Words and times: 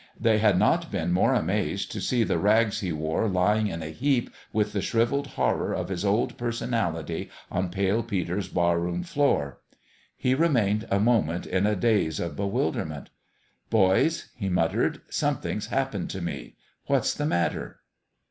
They 0.19 0.39
had 0.39 0.57
not 0.57 0.89
been 0.91 1.11
more 1.11 1.35
amazed 1.35 1.91
to 1.91 2.01
see 2.01 2.23
the 2.23 2.39
rags 2.39 2.79
he 2.79 2.91
wore 2.91 3.27
lying 3.27 3.67
in 3.67 3.83
a 3.83 3.91
heap 3.91 4.31
with 4.51 4.73
the 4.73 4.81
shrivelled 4.81 5.27
horror 5.37 5.73
of 5.75 5.89
his 5.89 6.03
old 6.03 6.39
personality 6.39 7.29
on 7.51 7.69
Pale 7.69 8.01
Peter's 8.05 8.47
barroom 8.47 9.03
floor. 9.03 9.59
He 10.17 10.33
remained 10.33 10.87
a 10.89 10.99
moment 10.99 11.45
in 11.45 11.67
a 11.67 11.75
daze 11.75 12.19
of 12.19 12.35
be 12.35 12.41
wilderment." 12.45 13.11
Boys," 13.69 14.29
he 14.35 14.49
muttered," 14.49 15.01
something's 15.21 15.67
happened 15.67 16.09
to 16.09 16.21
me. 16.23 16.55
What's 16.87 17.13
the 17.13 17.27
matter?" 17.27 17.81